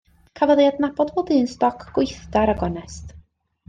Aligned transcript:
Cafodd 0.39 0.61
ei 0.63 0.69
adnabod 0.69 1.13
fel 1.19 1.27
dyn 1.29 1.47
stoc 1.53 1.87
gweithgar 2.01 2.57
a 2.57 2.61
gonest. 2.67 3.19